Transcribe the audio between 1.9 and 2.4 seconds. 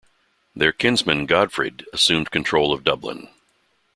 assumed